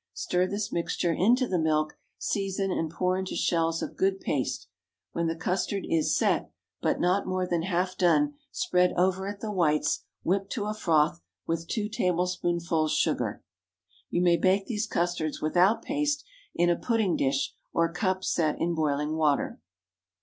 [0.15, 4.67] Stir this mixture into the milk, season, and pour into shells of good paste.
[5.11, 10.51] When the custard is "set"—but not more than half done—spread over it the whites, whipped
[10.53, 13.43] to a froth, with two tablespoonfuls sugar.
[14.09, 16.25] You may bake these custards without paste,
[16.55, 19.59] in a pudding dish or cups set in boiling water.